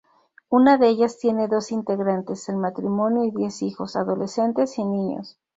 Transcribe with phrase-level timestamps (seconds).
[0.49, 5.37] Una de ellas tiene doce integrantes: el matrimonio y diez hijos, adolescentes y niños.